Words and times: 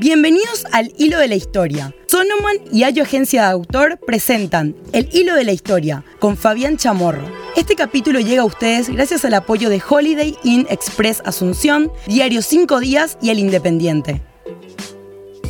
Bienvenidos 0.00 0.64
al 0.70 0.92
Hilo 0.96 1.18
de 1.18 1.26
la 1.26 1.34
Historia. 1.34 1.92
Sonoman 2.06 2.58
y 2.72 2.84
Ayo 2.84 3.02
Agencia 3.02 3.42
de 3.42 3.48
Autor 3.48 3.98
presentan 4.06 4.76
El 4.92 5.08
Hilo 5.12 5.34
de 5.34 5.42
la 5.42 5.50
Historia 5.50 6.04
con 6.20 6.36
Fabián 6.36 6.76
Chamorro. 6.76 7.24
Este 7.56 7.74
capítulo 7.74 8.20
llega 8.20 8.42
a 8.42 8.44
ustedes 8.44 8.88
gracias 8.88 9.24
al 9.24 9.34
apoyo 9.34 9.68
de 9.68 9.82
Holiday 9.86 10.36
Inn 10.44 10.68
Express 10.70 11.20
Asunción, 11.24 11.90
Diario 12.06 12.42
5 12.42 12.78
Días 12.78 13.18
y 13.20 13.30
El 13.30 13.40
Independiente. 13.40 14.22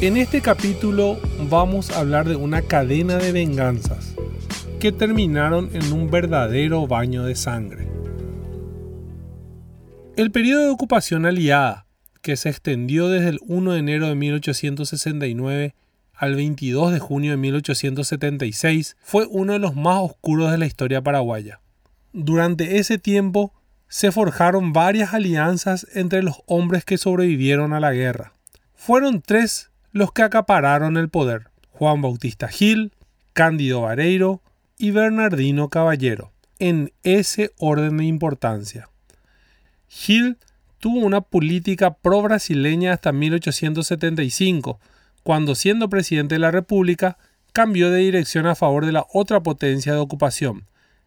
En 0.01 0.17
este 0.17 0.41
capítulo 0.41 1.19
vamos 1.51 1.91
a 1.91 1.99
hablar 1.99 2.27
de 2.27 2.37
una 2.37 2.63
cadena 2.63 3.19
de 3.19 3.33
venganzas 3.33 4.15
que 4.81 4.93
terminaron 4.93 5.69
en 5.75 5.93
un 5.93 6.11
verdadero 6.11 6.87
baño 6.87 7.25
de 7.25 7.35
sangre. 7.35 7.87
El 10.17 10.31
periodo 10.31 10.65
de 10.65 10.71
ocupación 10.71 11.27
aliada, 11.27 11.88
que 12.21 12.37
se 12.37 12.49
extendió 12.49 13.09
desde 13.09 13.29
el 13.31 13.39
1 13.43 13.73
de 13.73 13.79
enero 13.79 14.09
de 14.09 14.15
1869 14.15 15.75
al 16.15 16.35
22 16.35 16.93
de 16.93 16.99
junio 16.99 17.31
de 17.31 17.37
1876, 17.37 18.97
fue 19.01 19.27
uno 19.31 19.53
de 19.53 19.61
los 19.61 19.77
más 19.77 19.99
oscuros 20.01 20.51
de 20.51 20.59
la 20.59 20.67
historia 20.67 21.01
paraguaya. 21.01 21.61
Durante 22.13 22.79
ese 22.79 22.99
tiempo 22.99 23.53
se 23.89 24.11
forjaron 24.11 24.73
varias 24.73 25.15
alianzas 25.15 25.87
entre 25.95 26.23
los 26.23 26.43
hombres 26.47 26.85
que 26.85 26.99
sobrevivieron 26.99 27.73
a 27.73 27.81
la 27.81 27.93
guerra. 27.93 28.35
Fueron 28.75 29.23
tres 29.23 29.71
los 29.93 30.13
que 30.13 30.23
acapararon 30.23 30.97
el 30.97 31.09
poder, 31.09 31.51
Juan 31.71 32.03
Bautista 32.03 32.49
Gil, 32.49 32.93
Cándido 33.33 33.83
Vareiro 33.83 34.43
y 34.77 34.91
Bernardino 34.91 35.69
Caballero, 35.69 36.33
en 36.59 36.93
ese 37.05 37.53
orden 37.59 37.97
de 37.97 38.05
importancia. 38.05 38.89
Gil 39.87 40.39
tuvo 40.79 41.01
una 41.01 41.21
política 41.21 41.95
pro-brasileña 41.95 42.93
hasta 42.93 43.13
1875, 43.13 44.79
cuando 45.23 45.55
siendo 45.55 45.89
presidente 45.89 46.37
de 46.37 46.41
la 46.41 46.51
República 46.51 47.19
cambió 47.53 47.91
de 47.91 48.01
dirección 48.01 48.47
a 48.47 48.55
favor 48.55 48.87
de 48.87 48.93
la 48.93 49.07
otra 49.13 49.43
potencia 49.43 49.93
de 49.93 49.99
ocupación, 49.99 50.65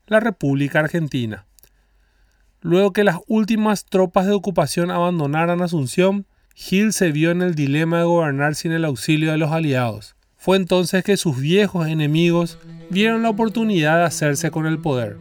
la 0.08 0.20
República 0.20 0.80
Argentina. 0.80 1.46
Luego 2.62 2.94
que 2.94 3.04
las 3.04 3.18
últimas 3.28 3.86
tropas 3.86 4.28
de 4.28 4.34
ocupación 4.34 4.92
abandonaran 4.92 5.62
Asunción, 5.62 6.26
Gil 6.54 6.94
se 6.94 7.12
vio 7.12 7.32
en 7.32 7.42
el 7.42 7.56
dilema 7.56 8.00
de 8.00 8.04
gobernar 8.04 8.56
sin 8.56 8.72
el 8.72 8.86
auxilio 8.86 9.32
de 9.32 9.38
los 9.38 9.52
aliados. 9.52 10.16
Fue 10.38 10.58
entonces 10.58 11.04
que 11.04 11.18
sus 11.18 11.40
viejos 11.40 11.88
enemigos 11.88 12.60
vieron 12.90 13.24
la 13.24 13.30
oportunidad 13.30 13.98
de 13.98 14.04
hacerse 14.04 14.52
con 14.52 14.66
el 14.66 14.80
poder. 14.80 15.18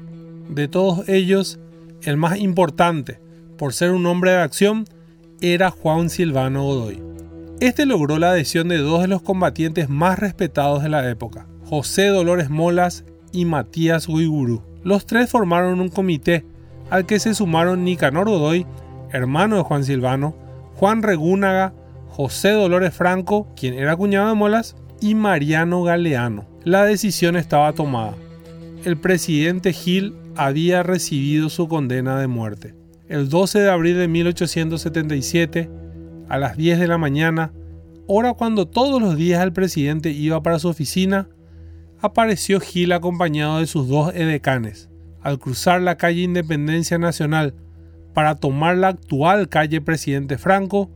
De 0.48 0.66
todos 0.66 1.08
ellos, 1.08 1.58
el 2.02 2.16
más 2.16 2.38
importante, 2.38 3.20
por 3.60 3.74
ser 3.74 3.90
un 3.90 4.06
hombre 4.06 4.30
de 4.30 4.38
acción, 4.38 4.86
era 5.42 5.70
Juan 5.70 6.08
Silvano 6.08 6.64
Godoy. 6.64 7.02
Este 7.60 7.84
logró 7.84 8.18
la 8.18 8.30
adhesión 8.30 8.68
de 8.68 8.78
dos 8.78 9.02
de 9.02 9.06
los 9.06 9.20
combatientes 9.20 9.90
más 9.90 10.18
respetados 10.18 10.82
de 10.82 10.88
la 10.88 11.06
época, 11.10 11.46
José 11.66 12.06
Dolores 12.06 12.48
Molas 12.48 13.04
y 13.32 13.44
Matías 13.44 14.08
Uigurú. 14.08 14.62
Los 14.82 15.04
tres 15.04 15.28
formaron 15.28 15.78
un 15.78 15.90
comité 15.90 16.46
al 16.88 17.04
que 17.04 17.20
se 17.20 17.34
sumaron 17.34 17.84
Nicanor 17.84 18.30
Godoy, 18.30 18.66
hermano 19.12 19.56
de 19.56 19.62
Juan 19.62 19.84
Silvano, 19.84 20.34
Juan 20.76 21.02
Regúnaga, 21.02 21.74
José 22.08 22.52
Dolores 22.52 22.94
Franco, 22.94 23.46
quien 23.56 23.74
era 23.74 23.94
cuñado 23.94 24.30
de 24.30 24.36
Molas, 24.36 24.74
y 25.02 25.14
Mariano 25.14 25.82
Galeano. 25.82 26.46
La 26.64 26.86
decisión 26.86 27.36
estaba 27.36 27.74
tomada. 27.74 28.14
El 28.86 28.96
presidente 28.96 29.74
Gil 29.74 30.14
había 30.34 30.82
recibido 30.82 31.50
su 31.50 31.68
condena 31.68 32.18
de 32.18 32.26
muerte. 32.26 32.79
El 33.10 33.28
12 33.28 33.58
de 33.58 33.68
abril 33.68 33.98
de 33.98 34.06
1877, 34.06 35.68
a 36.28 36.38
las 36.38 36.56
10 36.56 36.78
de 36.78 36.86
la 36.86 36.96
mañana, 36.96 37.52
hora 38.06 38.34
cuando 38.34 38.68
todos 38.68 39.02
los 39.02 39.16
días 39.16 39.42
el 39.42 39.52
presidente 39.52 40.12
iba 40.12 40.44
para 40.44 40.60
su 40.60 40.68
oficina, 40.68 41.28
apareció 42.00 42.60
Gil 42.60 42.92
acompañado 42.92 43.58
de 43.58 43.66
sus 43.66 43.88
dos 43.88 44.14
edecanes. 44.14 44.90
Al 45.22 45.40
cruzar 45.40 45.80
la 45.82 45.96
calle 45.96 46.22
Independencia 46.22 46.98
Nacional 46.98 47.56
para 48.14 48.36
tomar 48.36 48.76
la 48.76 48.86
actual 48.90 49.48
calle 49.48 49.80
Presidente 49.80 50.38
Franco, 50.38 50.88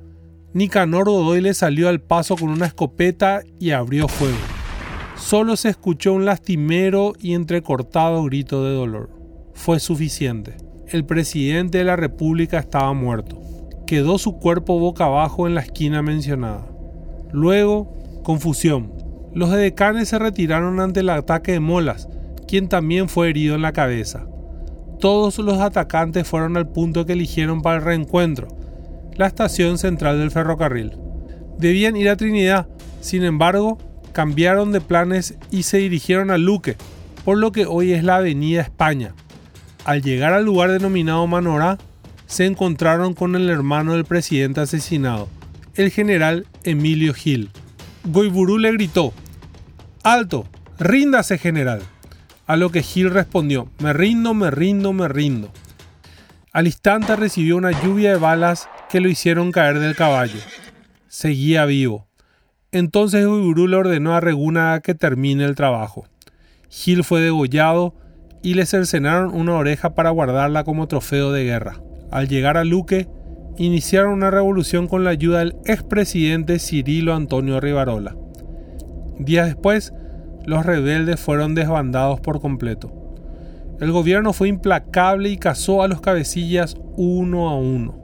Nicanor 0.53 1.06
Godoy 1.06 1.41
le 1.41 1.53
salió 1.53 1.88
al 1.88 2.00
paso 2.00 2.37
con 2.37 2.49
una 2.49 2.67
escopeta 2.67 3.43
y 3.59 3.72
abrió 3.72 4.06
fuego. 4.06 4.38
Solo 5.17 5.56
se 5.56 5.71
escuchó 5.71 6.12
un 6.12 6.27
lastimero 6.27 7.15
y 7.19 7.34
entrecortado 7.34 8.22
grito 8.22 8.62
de 8.62 8.72
dolor. 8.72 9.11
Fue 9.53 9.81
suficiente. 9.81 10.63
El 10.89 11.05
presidente 11.05 11.78
de 11.78 11.84
la 11.84 11.97
República 11.97 12.59
estaba 12.59 12.93
muerto. 12.93 13.41
Quedó 13.87 14.19
su 14.19 14.39
cuerpo 14.39 14.78
boca 14.78 15.05
abajo 15.05 15.47
en 15.47 15.55
la 15.55 15.61
esquina 15.61 16.03
mencionada. 16.03 16.67
Luego, 17.33 17.93
confusión. 18.22 18.93
Los 19.33 19.53
edecanes 19.53 20.09
se 20.09 20.19
retiraron 20.19 20.81
ante 20.81 21.00
el 21.00 21.11
ataque 21.11 21.53
de 21.53 21.61
Molas, 21.61 22.09
quien 22.47 22.69
también 22.69 23.09
fue 23.09 23.31
herido 23.31 23.55
en 23.55 23.62
la 23.62 23.73
cabeza 23.73 24.27
todos 25.05 25.37
los 25.39 25.61
atacantes 25.61 26.27
fueron 26.27 26.56
al 26.56 26.67
punto 26.67 27.05
que 27.05 27.12
eligieron 27.12 27.61
para 27.61 27.77
el 27.77 27.84
reencuentro, 27.84 28.49
la 29.17 29.27
estación 29.27 29.77
central 29.77 30.19
del 30.19 30.31
ferrocarril. 30.31 30.93
Debían 31.59 31.94
ir 31.94 32.09
a 32.09 32.17
Trinidad, 32.17 32.69
sin 33.03 33.23
embargo, 33.23 33.77
cambiaron 34.12 34.73
de 34.73 34.81
planes 34.81 35.37
y 35.50 35.65
se 35.65 35.77
dirigieron 35.77 36.31
a 36.31 36.39
Luque, 36.39 36.77
por 37.23 37.37
lo 37.37 37.53
que 37.53 37.67
hoy 37.67 37.93
es 37.93 38.03
la 38.03 38.17
Avenida 38.17 38.62
España. 38.62 39.15
Al 39.84 40.00
llegar 40.03 40.33
al 40.33 40.45
lugar 40.47 40.71
denominado 40.71 41.27
Manorá, 41.27 41.78
se 42.27 42.47
encontraron 42.47 43.12
con 43.12 43.37
el 43.37 43.50
hermano 43.50 43.93
del 43.93 44.06
presidente 44.06 44.61
asesinado, 44.61 45.28
el 45.75 45.91
general 45.91 46.47
Emilio 46.62 47.12
Gil. 47.12 47.50
Goiburú 48.05 48.59
le 48.59 48.73
gritó, 48.73 49.12
¡Alto! 50.03 50.47
¡Ríndase, 50.78 51.37
general! 51.37 51.83
A 52.47 52.56
lo 52.56 52.71
que 52.71 52.83
Gil 52.83 53.11
respondió, 53.11 53.69
me 53.78 53.93
rindo, 53.93 54.33
me 54.33 54.50
rindo, 54.50 54.93
me 54.93 55.06
rindo. 55.09 55.50
Al 56.53 56.67
instante 56.67 57.15
recibió 57.17 57.56
una 57.56 57.73
lluvia 57.83 58.11
de 58.11 58.17
balas 58.17 58.69
que 58.89 59.00
lo 59.00 59.09
hicieron 59.09 59.53
caer 59.53 59.81
del 59.81 59.97
caballo. 59.97 60.39
Seguía 61.09 61.67
vivo. 61.67 62.06
Entonces 62.73 63.27
Uigurú 63.27 63.67
le 63.67 63.77
ordenó 63.77 64.15
a 64.15 64.21
Reguna 64.21 64.81
que 64.83 64.94
termine 64.94 65.44
el 65.44 65.55
trabajo. 65.55 66.06
Gil 66.69 67.05
fue 67.05 67.21
degollado 67.21 67.94
y 68.44 68.53
le 68.53 68.66
cercenaron 68.66 69.34
una 69.34 69.55
oreja 69.55 69.94
para 69.94 70.10
guardarla 70.10 70.65
como 70.65 70.87
trofeo 70.87 71.32
de 71.32 71.44
guerra. 71.44 71.81
Al 72.10 72.28
llegar 72.28 72.59
a 72.59 72.65
Luque, 72.65 73.09
iniciaron 73.56 74.12
una 74.12 74.31
revolución 74.31 74.87
con 74.87 75.03
la 75.03 75.10
ayuda 75.10 75.38
del 75.38 75.56
expresidente 75.65 76.59
Cirilo 76.59 77.15
Antonio 77.15 77.59
Rivarola. 77.59 78.15
Días 79.19 79.47
después, 79.47 79.94
los 80.44 80.66
rebeldes 80.66 81.19
fueron 81.19 81.55
desbandados 81.55 82.21
por 82.21 82.43
completo. 82.43 82.93
El 83.81 83.93
gobierno 83.93 84.34
fue 84.34 84.49
implacable 84.49 85.31
y 85.31 85.38
cazó 85.38 85.82
a 85.82 85.88
los 85.88 86.03
cabecillas 86.03 86.76
uno 86.97 87.49
a 87.49 87.56
uno. 87.56 87.99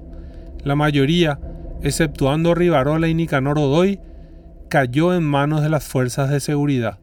La 0.64 0.74
mayoría, 0.74 1.38
exceptuando 1.82 2.54
Rivarola 2.54 3.08
y 3.08 3.14
Nicanor 3.14 3.58
Odoy, 3.58 4.00
cayó 4.70 5.12
en 5.12 5.22
manos 5.22 5.60
de 5.62 5.68
las 5.68 5.84
fuerzas 5.84 6.30
de 6.30 6.40
seguridad. 6.40 6.98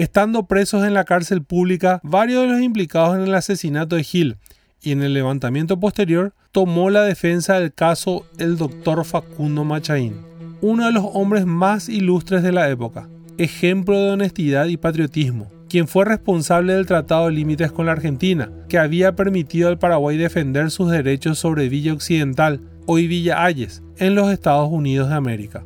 Estando 0.00 0.44
presos 0.44 0.86
en 0.86 0.94
la 0.94 1.04
cárcel 1.04 1.42
pública, 1.42 2.00
varios 2.02 2.40
de 2.40 2.48
los 2.48 2.62
implicados 2.62 3.16
en 3.16 3.24
el 3.24 3.34
asesinato 3.34 3.96
de 3.96 4.02
Gil 4.02 4.38
y 4.80 4.92
en 4.92 5.02
el 5.02 5.12
levantamiento 5.12 5.78
posterior, 5.78 6.32
tomó 6.52 6.88
la 6.88 7.02
defensa 7.02 7.60
del 7.60 7.74
caso 7.74 8.24
el 8.38 8.56
doctor 8.56 9.04
Facundo 9.04 9.62
Machaín, 9.64 10.16
uno 10.62 10.86
de 10.86 10.92
los 10.92 11.04
hombres 11.12 11.44
más 11.44 11.90
ilustres 11.90 12.42
de 12.42 12.52
la 12.52 12.70
época 12.70 13.08
ejemplo 13.36 13.98
de 13.98 14.10
honestidad 14.12 14.66
y 14.66 14.78
patriotismo, 14.78 15.50
quien 15.68 15.86
fue 15.86 16.06
responsable 16.06 16.74
del 16.74 16.86
Tratado 16.86 17.26
de 17.26 17.32
Límites 17.32 17.70
con 17.70 17.84
la 17.86 17.92
Argentina, 17.92 18.50
que 18.68 18.78
había 18.78 19.16
permitido 19.16 19.68
al 19.68 19.78
Paraguay 19.78 20.16
defender 20.16 20.70
sus 20.70 20.90
derechos 20.90 21.38
sobre 21.38 21.68
Villa 21.68 21.92
Occidental, 21.92 22.60
hoy 22.86 23.06
Villa 23.06 23.44
Ayes, 23.44 23.82
en 23.98 24.14
los 24.14 24.32
Estados 24.32 24.70
Unidos 24.70 25.10
de 25.10 25.14
América. 25.14 25.64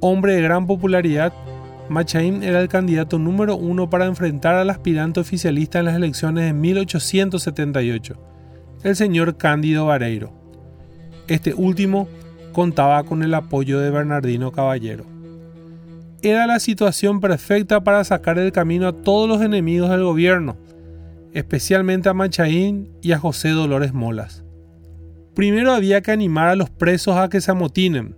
Hombre 0.00 0.34
de 0.34 0.42
gran 0.42 0.66
popularidad, 0.66 1.32
Machain 1.94 2.42
era 2.42 2.60
el 2.60 2.68
candidato 2.68 3.18
número 3.18 3.56
uno 3.56 3.88
para 3.88 4.04
enfrentar 4.04 4.56
al 4.56 4.68
aspirante 4.68 5.20
oficialista 5.20 5.78
en 5.78 5.86
las 5.86 5.96
elecciones 5.96 6.44
de 6.44 6.52
1878, 6.52 8.14
el 8.82 8.96
señor 8.96 9.38
Cándido 9.38 9.86
Vareiro. 9.86 10.32
Este 11.26 11.54
último 11.54 12.06
contaba 12.52 13.02
con 13.04 13.22
el 13.22 13.32
apoyo 13.32 13.80
de 13.80 13.90
Bernardino 13.90 14.52
Caballero 14.52 15.14
era 16.30 16.46
la 16.46 16.58
situación 16.58 17.20
perfecta 17.20 17.84
para 17.84 18.04
sacar 18.04 18.38
del 18.38 18.52
camino 18.52 18.88
a 18.88 18.92
todos 18.92 19.28
los 19.28 19.42
enemigos 19.42 19.90
del 19.90 20.04
gobierno, 20.04 20.56
especialmente 21.32 22.08
a 22.08 22.14
Machaín 22.14 22.88
y 23.02 23.12
a 23.12 23.18
José 23.18 23.50
Dolores 23.50 23.92
Molas. 23.92 24.44
Primero 25.34 25.72
había 25.72 26.00
que 26.00 26.12
animar 26.12 26.48
a 26.48 26.56
los 26.56 26.70
presos 26.70 27.16
a 27.16 27.28
que 27.28 27.40
se 27.40 27.50
amotinen, 27.50 28.14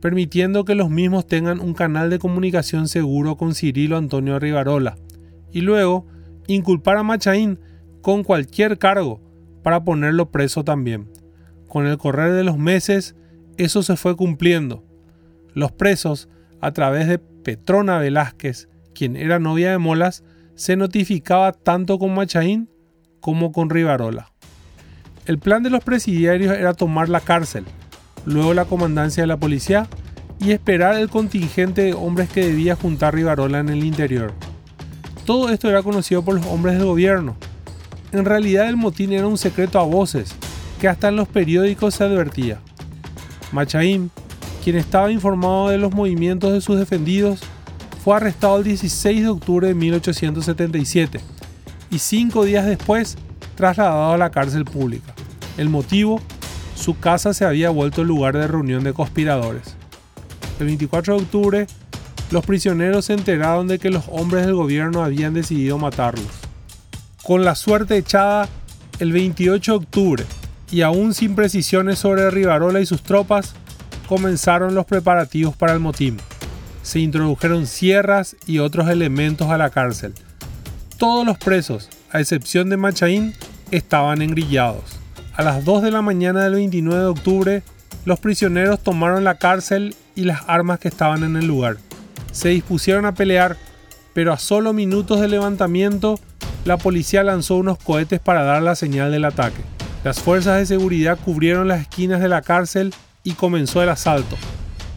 permitiendo 0.00 0.64
que 0.64 0.74
los 0.74 0.90
mismos 0.90 1.26
tengan 1.26 1.60
un 1.60 1.74
canal 1.74 2.10
de 2.10 2.18
comunicación 2.18 2.88
seguro 2.88 3.36
con 3.36 3.54
Cirilo 3.54 3.96
Antonio 3.96 4.38
Rivarola, 4.38 4.96
y 5.52 5.60
luego 5.60 6.06
inculpar 6.46 6.96
a 6.96 7.02
Machaín 7.02 7.58
con 8.02 8.24
cualquier 8.24 8.78
cargo 8.78 9.20
para 9.62 9.84
ponerlo 9.84 10.30
preso 10.30 10.64
también. 10.64 11.08
Con 11.68 11.86
el 11.86 11.98
correr 11.98 12.32
de 12.32 12.44
los 12.44 12.58
meses, 12.58 13.14
eso 13.56 13.82
se 13.82 13.96
fue 13.96 14.16
cumpliendo 14.16 14.84
Los 15.52 15.72
presos, 15.72 16.28
a 16.60 16.72
través 16.72 17.08
de 17.08 17.18
Petrona 17.18 17.98
Velázquez, 17.98 18.68
quien 18.94 19.16
era 19.16 19.38
novia 19.38 19.70
de 19.70 19.78
Molas, 19.78 20.24
se 20.54 20.76
notificaba 20.76 21.52
tanto 21.52 21.98
con 21.98 22.14
Machaín 22.14 22.68
como 23.20 23.50
con 23.52 23.70
Rivarola. 23.70 24.30
El 25.26 25.38
plan 25.38 25.62
de 25.62 25.70
los 25.70 25.82
presidiarios 25.82 26.56
era 26.56 26.74
tomar 26.74 27.08
la 27.08 27.20
cárcel, 27.20 27.64
luego 28.26 28.54
la 28.54 28.64
comandancia 28.64 29.22
de 29.22 29.26
la 29.26 29.36
policía 29.36 29.88
y 30.38 30.52
esperar 30.52 30.96
el 30.96 31.08
contingente 31.08 31.82
de 31.82 31.94
hombres 31.94 32.28
que 32.30 32.46
debía 32.46 32.76
juntar 32.76 33.14
Rivarola 33.14 33.60
en 33.60 33.68
el 33.68 33.84
interior. 33.84 34.32
Todo 35.26 35.50
esto 35.50 35.68
era 35.68 35.82
conocido 35.82 36.22
por 36.22 36.34
los 36.34 36.46
hombres 36.46 36.76
del 36.76 36.86
gobierno. 36.86 37.36
En 38.12 38.24
realidad 38.24 38.68
el 38.68 38.76
motín 38.76 39.12
era 39.12 39.26
un 39.26 39.38
secreto 39.38 39.78
a 39.78 39.84
voces, 39.84 40.34
que 40.80 40.88
hasta 40.88 41.08
en 41.08 41.16
los 41.16 41.28
periódicos 41.28 41.94
se 41.94 42.04
advertía. 42.04 42.58
Machaín, 43.52 44.10
quien 44.64 44.76
estaba 44.76 45.12
informado 45.12 45.68
de 45.68 45.78
los 45.78 45.92
movimientos 45.92 46.52
de 46.52 46.60
sus 46.60 46.78
defendidos, 46.78 47.40
fue 48.02 48.16
arrestado 48.16 48.56
el 48.56 48.64
16 48.64 49.22
de 49.22 49.28
octubre 49.28 49.68
de 49.68 49.74
1877 49.74 51.20
y 51.90 51.98
cinco 51.98 52.44
días 52.44 52.64
después 52.64 53.18
trasladado 53.56 54.14
a 54.14 54.18
la 54.18 54.30
cárcel 54.30 54.64
pública. 54.64 55.14
El 55.58 55.68
motivo, 55.68 56.20
su 56.80 56.98
casa 56.98 57.34
se 57.34 57.44
había 57.44 57.68
vuelto 57.68 58.00
el 58.00 58.08
lugar 58.08 58.36
de 58.36 58.48
reunión 58.48 58.82
de 58.84 58.94
conspiradores. 58.94 59.76
El 60.58 60.66
24 60.66 61.16
de 61.16 61.22
octubre, 61.22 61.66
los 62.30 62.44
prisioneros 62.46 63.04
se 63.04 63.12
enteraron 63.12 63.68
de 63.68 63.78
que 63.78 63.90
los 63.90 64.04
hombres 64.08 64.46
del 64.46 64.54
gobierno 64.54 65.04
habían 65.04 65.34
decidido 65.34 65.76
matarlos. 65.76 66.26
Con 67.22 67.44
la 67.44 67.54
suerte 67.54 67.98
echada, 67.98 68.48
el 68.98 69.12
28 69.12 69.72
de 69.72 69.78
octubre, 69.78 70.24
y 70.70 70.80
aún 70.80 71.12
sin 71.12 71.34
precisiones 71.34 71.98
sobre 71.98 72.30
Rivarola 72.30 72.80
y 72.80 72.86
sus 72.86 73.02
tropas, 73.02 73.54
comenzaron 74.08 74.74
los 74.74 74.86
preparativos 74.86 75.54
para 75.56 75.74
el 75.74 75.80
motín. 75.80 76.16
Se 76.82 76.98
introdujeron 76.98 77.66
sierras 77.66 78.36
y 78.46 78.58
otros 78.58 78.88
elementos 78.88 79.48
a 79.48 79.58
la 79.58 79.70
cárcel. 79.70 80.14
Todos 80.96 81.26
los 81.26 81.36
presos, 81.36 81.90
a 82.10 82.20
excepción 82.20 82.70
de 82.70 82.78
Machaín, 82.78 83.34
estaban 83.70 84.22
engrillados. 84.22 84.99
A 85.36 85.42
las 85.42 85.64
2 85.64 85.82
de 85.82 85.90
la 85.90 86.02
mañana 86.02 86.42
del 86.42 86.54
29 86.54 87.02
de 87.02 87.08
octubre, 87.08 87.62
los 88.04 88.18
prisioneros 88.18 88.80
tomaron 88.80 89.24
la 89.24 89.36
cárcel 89.36 89.94
y 90.14 90.24
las 90.24 90.42
armas 90.48 90.80
que 90.80 90.88
estaban 90.88 91.22
en 91.22 91.36
el 91.36 91.46
lugar. 91.46 91.76
Se 92.32 92.48
dispusieron 92.48 93.06
a 93.06 93.14
pelear, 93.14 93.56
pero 94.12 94.32
a 94.32 94.38
solo 94.38 94.72
minutos 94.72 95.20
de 95.20 95.28
levantamiento, 95.28 96.18
la 96.64 96.76
policía 96.76 97.22
lanzó 97.22 97.56
unos 97.56 97.78
cohetes 97.78 98.20
para 98.20 98.42
dar 98.42 98.62
la 98.62 98.74
señal 98.74 99.12
del 99.12 99.24
ataque. 99.24 99.62
Las 100.02 100.20
fuerzas 100.20 100.58
de 100.58 100.66
seguridad 100.66 101.18
cubrieron 101.24 101.68
las 101.68 101.82
esquinas 101.82 102.20
de 102.20 102.28
la 102.28 102.42
cárcel 102.42 102.92
y 103.22 103.32
comenzó 103.32 103.82
el 103.82 103.88
asalto. 103.88 104.36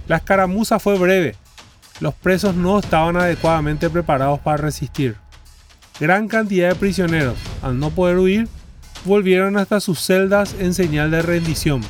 La 0.07 0.17
escaramuza 0.17 0.79
fue 0.79 0.97
breve. 0.97 1.35
Los 1.99 2.15
presos 2.15 2.55
no 2.55 2.79
estaban 2.79 3.17
adecuadamente 3.17 3.89
preparados 3.89 4.39
para 4.39 4.57
resistir. 4.57 5.15
Gran 5.99 6.27
cantidad 6.27 6.69
de 6.69 6.75
prisioneros, 6.75 7.37
al 7.61 7.79
no 7.79 7.91
poder 7.91 8.17
huir, 8.17 8.47
volvieron 9.05 9.57
hasta 9.57 9.79
sus 9.79 9.99
celdas 9.99 10.55
en 10.59 10.73
señal 10.73 11.11
de 11.11 11.21
rendición, 11.21 11.81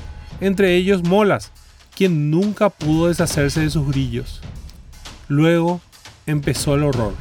entre 0.42 0.76
ellos 0.76 1.04
Molas, 1.04 1.52
quien 1.96 2.32
nunca 2.32 2.70
pudo 2.70 3.08
deshacerse 3.08 3.62
de 3.62 3.70
sus 3.70 3.88
grillos. 3.88 4.42
Luego 5.28 5.82
empezó 6.26 6.76
el 6.76 6.84
horror. 6.84 7.14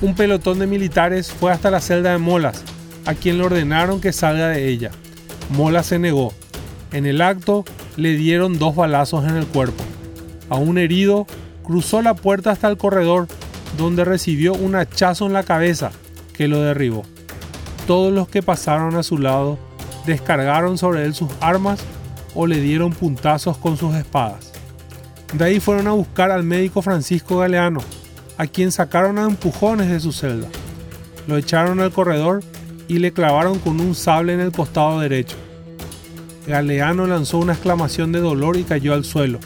Un 0.00 0.14
pelotón 0.14 0.58
de 0.58 0.66
militares 0.66 1.32
fue 1.32 1.52
hasta 1.52 1.70
la 1.70 1.80
celda 1.80 2.12
de 2.12 2.18
Molas, 2.18 2.62
a 3.06 3.14
quien 3.14 3.38
le 3.38 3.44
ordenaron 3.44 4.00
que 4.00 4.12
salga 4.12 4.48
de 4.48 4.68
ella. 4.68 4.90
Mola 5.50 5.82
se 5.82 5.98
negó. 5.98 6.32
En 6.92 7.06
el 7.06 7.20
acto 7.20 7.64
le 7.96 8.16
dieron 8.16 8.58
dos 8.58 8.76
balazos 8.76 9.26
en 9.26 9.36
el 9.36 9.46
cuerpo. 9.46 9.82
A 10.50 10.56
un 10.56 10.78
herido 10.78 11.26
cruzó 11.64 12.00
la 12.02 12.14
puerta 12.14 12.50
hasta 12.50 12.68
el 12.68 12.76
corredor, 12.76 13.28
donde 13.76 14.04
recibió 14.04 14.54
un 14.54 14.74
hachazo 14.74 15.26
en 15.26 15.32
la 15.32 15.42
cabeza 15.42 15.90
que 16.34 16.48
lo 16.48 16.60
derribó. 16.60 17.04
Todos 17.88 18.12
los 18.12 18.28
que 18.28 18.42
pasaron 18.42 18.96
a 18.96 19.02
su 19.02 19.16
lado 19.16 19.58
descargaron 20.04 20.76
sobre 20.76 21.06
él 21.06 21.14
sus 21.14 21.30
armas 21.40 21.80
o 22.34 22.46
le 22.46 22.60
dieron 22.60 22.92
puntazos 22.92 23.56
con 23.56 23.78
sus 23.78 23.94
espadas. 23.94 24.52
De 25.32 25.46
ahí 25.46 25.58
fueron 25.58 25.86
a 25.86 25.92
buscar 25.92 26.30
al 26.30 26.42
médico 26.42 26.82
Francisco 26.82 27.38
Galeano, 27.38 27.80
a 28.36 28.46
quien 28.46 28.72
sacaron 28.72 29.18
a 29.18 29.24
empujones 29.24 29.88
de 29.88 30.00
su 30.00 30.12
celda. 30.12 30.48
Lo 31.26 31.38
echaron 31.38 31.80
al 31.80 31.90
corredor 31.90 32.42
y 32.88 32.98
le 32.98 33.14
clavaron 33.14 33.58
con 33.58 33.80
un 33.80 33.94
sable 33.94 34.34
en 34.34 34.40
el 34.40 34.52
costado 34.52 35.00
derecho. 35.00 35.36
Galeano 36.46 37.06
lanzó 37.06 37.38
una 37.38 37.54
exclamación 37.54 38.12
de 38.12 38.20
dolor 38.20 38.58
y 38.58 38.64
cayó 38.64 38.92
al 38.92 39.06
suelo. 39.06 39.38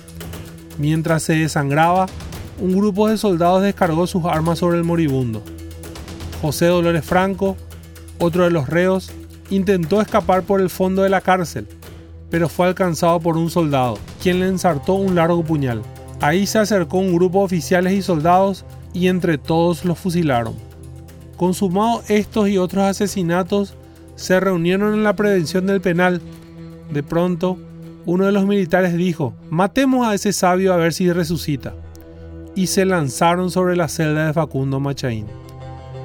Mientras 0.79 1.23
se 1.23 1.35
desangraba, 1.35 2.07
un 2.59 2.77
grupo 2.77 3.07
de 3.07 3.19
soldados 3.19 3.63
descargó 3.63 4.09
sus 4.09 4.25
armas 4.25 4.59
sobre 4.59 4.79
el 4.79 4.85
moribundo. 4.85 5.45
José 6.41 6.67
Dolores 6.67 7.05
Franco, 7.05 7.57
otro 8.23 8.45
de 8.45 8.51
los 8.51 8.69
reos, 8.69 9.11
intentó 9.51 10.01
escapar 10.01 10.45
por 10.45 10.61
el 10.61 10.71
fondo 10.71 11.03
de 11.03 11.09
la 11.09 11.21
cárcel, 11.21 11.67
pero 12.31 12.49
fue 12.49 12.69
alcanzado 12.69 13.19
por 13.19 13.37
un 13.37 13.51
soldado, 13.51 13.99
quien 14.23 14.39
le 14.39 14.47
ensartó 14.47 14.95
un 14.95 15.17
largo 15.17 15.43
puñal. 15.43 15.83
Ahí 16.21 16.47
se 16.47 16.61
acercó 16.61 16.99
un 16.99 17.13
grupo 17.13 17.41
de 17.41 17.47
oficiales 17.47 17.95
y 17.95 18.03
soldados 18.03 18.65
y 18.95 19.09
entre 19.09 19.39
todos 19.39 19.85
los 19.85 19.99
fusilaron. 19.99 20.55
Consumados 21.37 22.09
estos 22.09 22.49
y 22.49 22.59
otros 22.59 22.85
asesinatos, 22.85 23.75
se 24.15 24.39
reunieron 24.39 24.95
en 24.95 25.03
la 25.03 25.17
prevención 25.17 25.67
del 25.67 25.81
penal. 25.81 26.21
De 26.93 27.03
pronto, 27.03 27.59
uno 28.07 28.27
de 28.27 28.33
los 28.33 28.47
militares 28.47 28.95
dijo, 28.95 29.35
matemos 29.51 30.07
a 30.07 30.15
ese 30.15 30.33
sabio 30.33 30.73
a 30.73 30.77
ver 30.77 30.93
si 30.93 31.11
resucita. 31.13 31.75
Y 32.55 32.69
se 32.69 32.85
lanzaron 32.85 33.51
sobre 33.51 33.75
la 33.75 33.89
celda 33.89 34.27
de 34.27 34.33
Facundo 34.33 34.79
Machaín. 34.79 35.27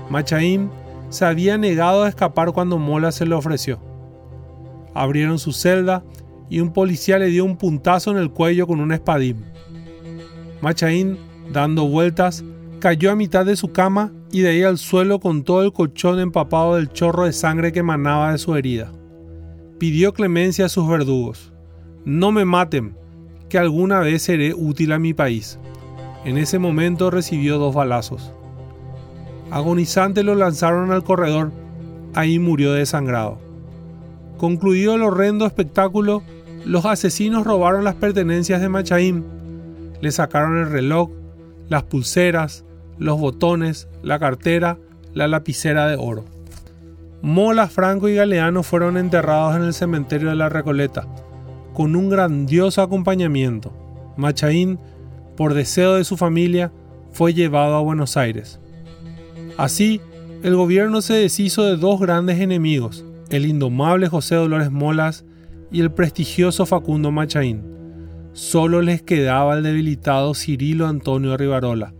Machaín 0.09 0.71
se 1.09 1.25
había 1.25 1.57
negado 1.57 2.03
a 2.03 2.09
escapar 2.09 2.51
cuando 2.51 2.77
Mola 2.77 3.11
se 3.11 3.25
le 3.25 3.35
ofreció. 3.35 3.79
Abrieron 4.93 5.39
su 5.39 5.51
celda 5.51 6.03
y 6.49 6.59
un 6.59 6.73
policía 6.73 7.19
le 7.19 7.27
dio 7.27 7.45
un 7.45 7.57
puntazo 7.57 8.11
en 8.11 8.17
el 8.17 8.31
cuello 8.31 8.67
con 8.67 8.79
un 8.79 8.91
espadín. 8.91 9.45
Machaín, 10.61 11.17
dando 11.51 11.87
vueltas, 11.87 12.43
cayó 12.79 13.11
a 13.11 13.15
mitad 13.15 13.45
de 13.45 13.55
su 13.55 13.71
cama 13.71 14.11
y 14.31 14.41
de 14.41 14.49
ahí 14.49 14.63
al 14.63 14.77
suelo 14.77 15.19
con 15.19 15.43
todo 15.43 15.63
el 15.63 15.73
colchón 15.73 16.19
empapado 16.19 16.75
del 16.75 16.91
chorro 16.91 17.25
de 17.25 17.33
sangre 17.33 17.71
que 17.71 17.79
emanaba 17.79 18.31
de 18.31 18.37
su 18.37 18.55
herida. 18.55 18.91
Pidió 19.77 20.13
clemencia 20.13 20.65
a 20.65 20.69
sus 20.69 20.87
verdugos. 20.87 21.53
No 22.05 22.31
me 22.31 22.45
maten, 22.45 22.95
que 23.49 23.57
alguna 23.57 23.99
vez 23.99 24.23
seré 24.23 24.53
útil 24.53 24.91
a 24.91 24.99
mi 24.99 25.13
país. 25.13 25.59
En 26.25 26.37
ese 26.37 26.59
momento 26.59 27.11
recibió 27.11 27.57
dos 27.57 27.75
balazos. 27.75 28.33
Agonizante 29.49 30.23
lo 30.23 30.35
lanzaron 30.35 30.91
al 30.91 31.03
corredor, 31.03 31.51
ahí 32.13 32.39
murió 32.39 32.73
desangrado. 32.73 33.37
Concluido 34.37 34.95
el 34.95 35.03
horrendo 35.03 35.45
espectáculo, 35.45 36.21
los 36.65 36.85
asesinos 36.85 37.45
robaron 37.45 37.83
las 37.83 37.95
pertenencias 37.95 38.61
de 38.61 38.69
Machaín, 38.69 39.23
le 40.01 40.11
sacaron 40.11 40.57
el 40.57 40.69
reloj, 40.69 41.09
las 41.69 41.83
pulseras, 41.83 42.65
los 42.97 43.19
botones, 43.19 43.87
la 44.03 44.19
cartera, 44.19 44.77
la 45.13 45.27
lapicera 45.27 45.87
de 45.87 45.95
oro. 45.95 46.25
Mola, 47.21 47.67
Franco 47.67 48.09
y 48.09 48.15
Galeano 48.15 48.63
fueron 48.63 48.97
enterrados 48.97 49.55
en 49.55 49.63
el 49.63 49.73
cementerio 49.73 50.29
de 50.29 50.35
la 50.35 50.49
Recoleta, 50.49 51.07
con 51.73 51.95
un 51.95 52.09
grandioso 52.09 52.81
acompañamiento. 52.81 53.71
Machaín, 54.17 54.79
por 55.35 55.53
deseo 55.53 55.95
de 55.95 56.03
su 56.03 56.17
familia, 56.17 56.71
fue 57.11 57.33
llevado 57.33 57.75
a 57.75 57.81
Buenos 57.81 58.17
Aires. 58.17 58.59
Así, 59.57 60.01
el 60.43 60.55
gobierno 60.55 61.01
se 61.01 61.15
deshizo 61.15 61.63
de 61.63 61.77
dos 61.77 61.99
grandes 61.99 62.39
enemigos, 62.39 63.03
el 63.29 63.45
indomable 63.45 64.07
José 64.07 64.35
Dolores 64.35 64.71
Molas 64.71 65.25
y 65.71 65.81
el 65.81 65.91
prestigioso 65.91 66.65
Facundo 66.65 67.11
Machaín. 67.11 67.63
Solo 68.33 68.83
les 68.83 69.01
quedaba 69.01 69.57
el 69.57 69.63
debilitado 69.63 70.35
Cirilo 70.35 70.85
Antonio 70.85 71.35
Rivarola, 71.35 71.93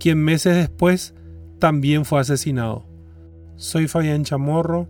quien 0.00 0.24
meses 0.24 0.56
después 0.56 1.14
también 1.58 2.06
fue 2.06 2.20
asesinado. 2.20 2.86
Soy 3.56 3.88
Fabián 3.88 4.24
Chamorro 4.24 4.88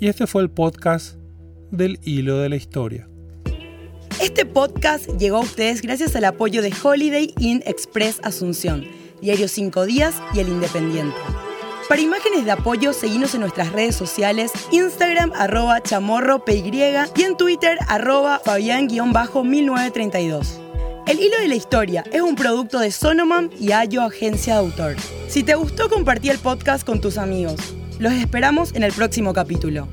y 0.00 0.08
este 0.08 0.26
fue 0.26 0.42
el 0.42 0.50
podcast 0.50 1.16
del 1.70 1.98
hilo 2.02 2.38
de 2.38 2.48
la 2.48 2.56
historia. 2.56 3.08
Este 4.20 4.46
podcast 4.46 5.08
llegó 5.18 5.38
a 5.38 5.40
ustedes 5.40 5.82
gracias 5.82 6.16
al 6.16 6.24
apoyo 6.24 6.62
de 6.62 6.72
Holiday 6.82 7.34
Inn 7.38 7.62
Express 7.66 8.20
Asunción, 8.22 8.84
Diario 9.20 9.48
5 9.48 9.84
Días 9.84 10.14
y 10.34 10.40
El 10.40 10.48
Independiente. 10.48 11.16
Para 11.92 12.00
imágenes 12.00 12.46
de 12.46 12.52
apoyo, 12.52 12.94
seguimos 12.94 13.34
en 13.34 13.42
nuestras 13.42 13.70
redes 13.70 13.94
sociales, 13.94 14.50
Instagram 14.70 15.30
arroba 15.34 15.82
chamorro 15.82 16.42
y 16.46 17.22
en 17.22 17.36
Twitter 17.36 17.76
arroba 17.86 18.40
fabián-1932. 18.42 20.58
El 21.06 21.20
hilo 21.20 21.38
de 21.38 21.48
la 21.48 21.54
historia 21.54 22.02
es 22.10 22.22
un 22.22 22.34
producto 22.34 22.78
de 22.78 22.90
Sonoman 22.90 23.50
y 23.60 23.72
Ayo 23.72 24.00
Agencia 24.00 24.54
de 24.54 24.60
Autor. 24.60 24.96
Si 25.28 25.42
te 25.42 25.54
gustó, 25.54 25.90
compartí 25.90 26.30
el 26.30 26.38
podcast 26.38 26.86
con 26.86 27.02
tus 27.02 27.18
amigos. 27.18 27.74
Los 27.98 28.14
esperamos 28.14 28.74
en 28.74 28.84
el 28.84 28.92
próximo 28.94 29.34
capítulo. 29.34 29.86